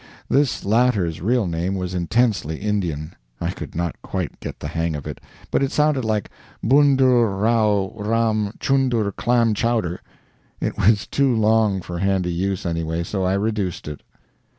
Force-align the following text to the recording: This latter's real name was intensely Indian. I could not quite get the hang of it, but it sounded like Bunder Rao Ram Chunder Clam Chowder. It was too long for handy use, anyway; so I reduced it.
This 0.27 0.65
latter's 0.65 1.21
real 1.21 1.45
name 1.45 1.75
was 1.75 1.93
intensely 1.93 2.55
Indian. 2.57 3.13
I 3.39 3.51
could 3.51 3.75
not 3.75 4.01
quite 4.01 4.39
get 4.39 4.59
the 4.59 4.67
hang 4.69 4.95
of 4.95 5.05
it, 5.05 5.21
but 5.51 5.61
it 5.61 5.71
sounded 5.71 6.03
like 6.03 6.31
Bunder 6.63 7.29
Rao 7.29 7.93
Ram 7.95 8.51
Chunder 8.59 9.11
Clam 9.11 9.53
Chowder. 9.53 10.01
It 10.59 10.75
was 10.75 11.05
too 11.05 11.35
long 11.35 11.81
for 11.81 11.99
handy 11.99 12.33
use, 12.33 12.65
anyway; 12.65 13.03
so 13.03 13.23
I 13.23 13.33
reduced 13.35 13.87
it. 13.87 14.01